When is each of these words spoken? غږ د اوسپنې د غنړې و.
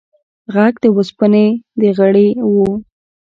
غږ 0.53 0.73
د 0.83 0.85
اوسپنې 0.95 1.45
د 1.79 1.81
غنړې 1.97 2.27
و. 2.51 2.53